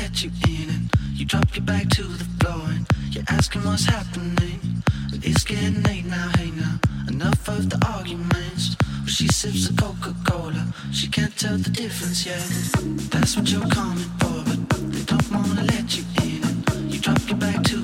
[0.00, 3.84] let you in and you drop your back to the floor and you're asking what's
[3.84, 4.58] happening.
[5.10, 6.78] but it's getting late now, hey now.
[7.08, 8.76] Enough of the arguments.
[9.00, 12.42] Well, she sips a Coca-Cola, she can't tell the difference yet.
[13.10, 14.60] That's what you're coming for, but
[14.92, 17.79] they don't wanna let you in and you drop your back to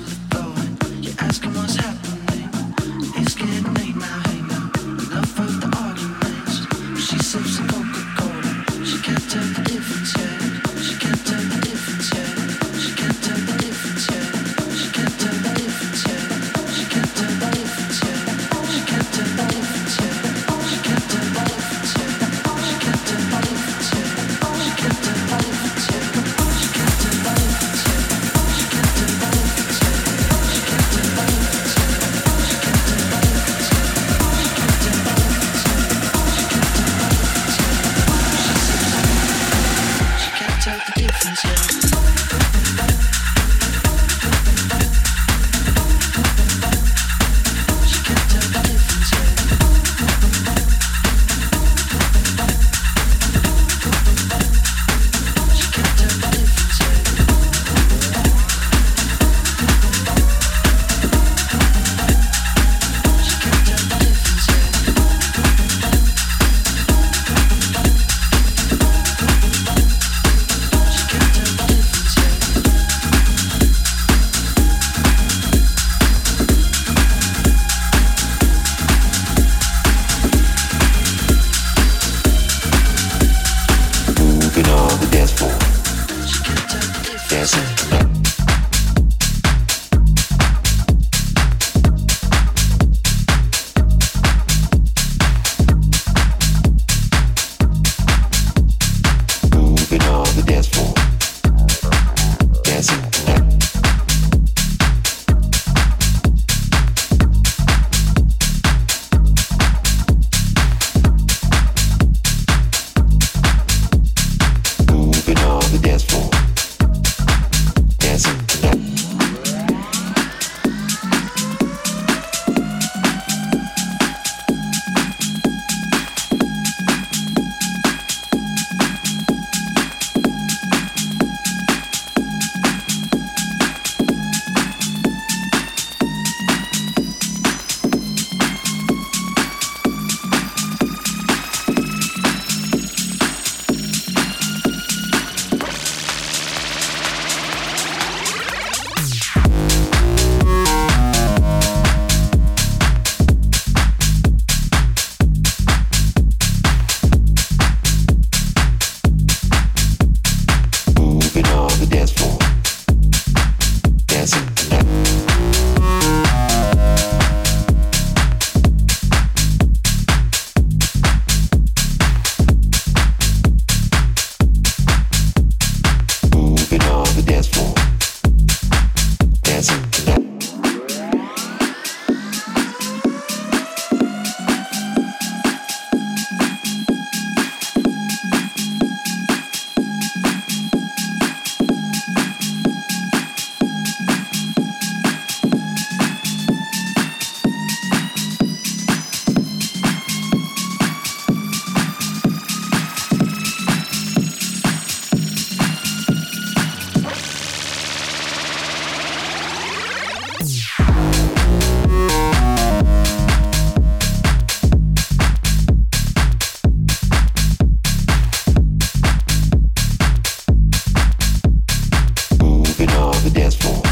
[223.27, 223.86] the dance floor.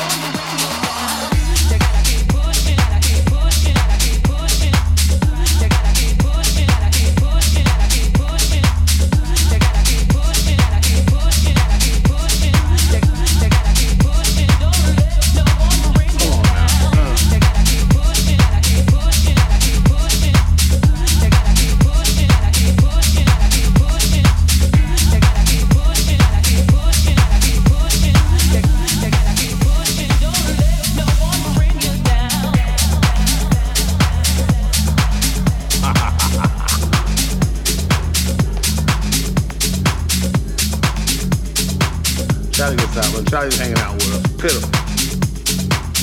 [0.00, 0.47] on the way.
[42.98, 44.38] Out when Charlie's hanging out with.
[44.38, 44.70] Pitiful.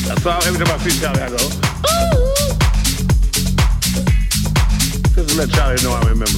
[0.07, 0.41] That's all.
[0.43, 2.35] Every time I see Charlie, I go, ooh.
[5.15, 6.34] Just to let Charlie know I remember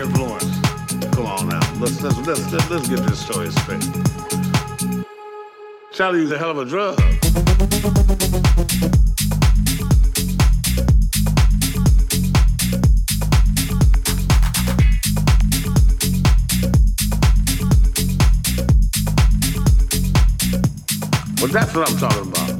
[0.00, 0.44] influence.
[1.14, 1.60] Come on now.
[1.80, 3.82] Let's, let's, let's, let's, let's get this story straight.
[5.92, 6.98] Charlie used a hell of a drug.
[21.56, 22.55] That's what I'm talking about.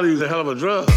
[0.00, 0.02] Uh.
[0.02, 0.89] Charlie a hell of a drug.